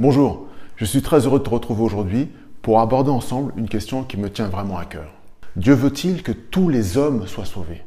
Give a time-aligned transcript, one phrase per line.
[0.00, 2.28] Bonjour, je suis très heureux de te retrouver aujourd'hui
[2.62, 5.12] pour aborder ensemble une question qui me tient vraiment à cœur.
[5.54, 7.84] Dieu veut-il que tous les hommes soient sauvés?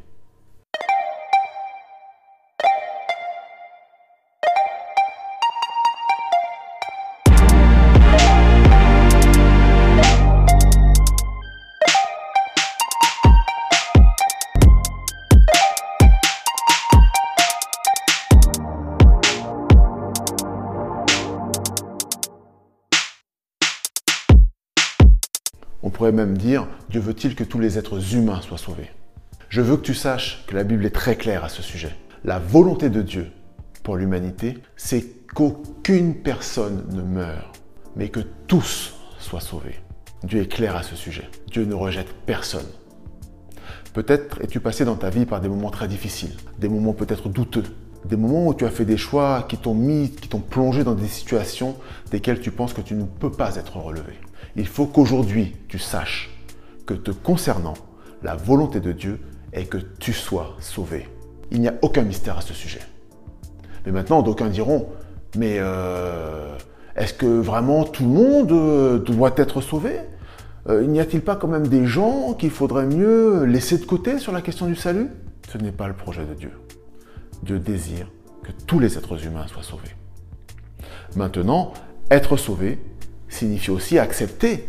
[25.82, 28.90] On pourrait même dire, Dieu veut-il que tous les êtres humains soient sauvés
[29.48, 31.94] Je veux que tu saches que la Bible est très claire à ce sujet.
[32.24, 33.28] La volonté de Dieu
[33.84, 35.04] pour l'humanité, c'est
[35.34, 37.52] qu'aucune personne ne meure,
[37.94, 39.78] mais que tous soient sauvés.
[40.24, 41.28] Dieu est clair à ce sujet.
[41.50, 42.66] Dieu ne rejette personne.
[43.94, 47.64] Peut-être es-tu passé dans ta vie par des moments très difficiles, des moments peut-être douteux,
[48.04, 50.94] des moments où tu as fait des choix qui t'ont mis, qui t'ont plongé dans
[50.94, 51.76] des situations
[52.10, 54.14] desquelles tu penses que tu ne peux pas être relevé.
[54.56, 56.30] Il faut qu'aujourd'hui tu saches
[56.86, 57.74] que te concernant,
[58.22, 59.20] la volonté de Dieu
[59.52, 61.08] est que tu sois sauvé.
[61.50, 62.80] Il n'y a aucun mystère à ce sujet.
[63.86, 64.88] Mais maintenant, d'aucuns diront,
[65.36, 66.56] mais euh,
[66.96, 70.00] est-ce que vraiment tout le monde euh, doit être sauvé?
[70.68, 74.32] Euh, N'y a-t-il pas quand même des gens qu'il faudrait mieux laisser de côté sur
[74.32, 75.08] la question du salut?
[75.50, 76.50] Ce n'est pas le projet de Dieu.
[77.42, 78.10] Dieu désire
[78.42, 79.94] que tous les êtres humains soient sauvés.
[81.16, 81.72] Maintenant,
[82.10, 82.78] être sauvé
[83.28, 84.68] signifie aussi accepter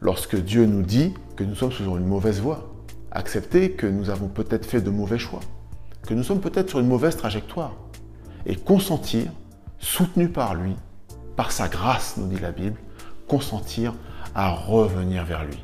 [0.00, 2.72] lorsque Dieu nous dit que nous sommes sur une mauvaise voie.
[3.12, 5.40] Accepter que nous avons peut-être fait de mauvais choix,
[6.06, 7.74] que nous sommes peut-être sur une mauvaise trajectoire.
[8.46, 9.32] Et consentir,
[9.78, 10.76] soutenu par lui,
[11.36, 12.76] par sa grâce, nous dit la Bible,
[13.26, 13.94] consentir
[14.34, 15.58] à revenir vers lui,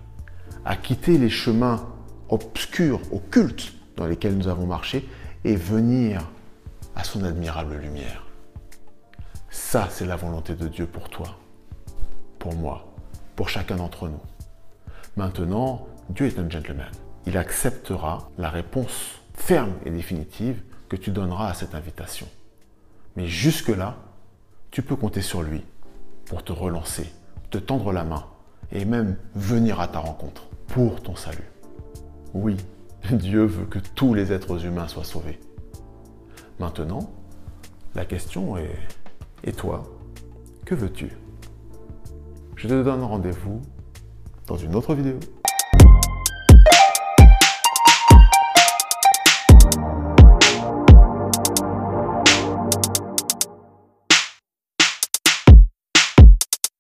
[0.65, 1.87] à quitter les chemins
[2.29, 5.09] obscurs, occultes dans lesquels nous avons marché
[5.45, 6.23] et venir
[6.97, 8.25] à son admirable lumière.
[9.51, 11.39] Ça, c'est la volonté de Dieu pour toi,
[12.39, 12.93] pour moi,
[13.37, 14.21] pour chacun d'entre nous.
[15.17, 16.91] Maintenant, Dieu est un gentleman.
[17.27, 22.27] Il acceptera la réponse ferme et définitive que tu donneras à cette invitation.
[23.17, 23.97] Mais jusque-là,
[24.71, 25.65] tu peux compter sur lui
[26.27, 27.13] pour te relancer,
[27.51, 28.25] te tendre la main
[28.73, 31.51] et même venir à ta rencontre pour ton salut.
[32.35, 32.57] Oui,
[33.11, 35.39] Dieu veut que tous les êtres humains soient sauvés.
[36.59, 37.11] Maintenant,
[37.95, 38.79] la question est,
[39.45, 39.85] et toi,
[40.65, 41.11] que veux-tu?
[42.57, 43.61] Je te donne rendez-vous
[44.47, 45.19] dans une autre vidéo.